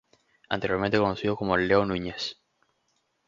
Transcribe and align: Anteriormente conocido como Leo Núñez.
Anteriormente 0.49 0.97
conocido 0.97 1.35
como 1.37 1.55
Leo 1.55 1.85
Núñez. 1.85 2.39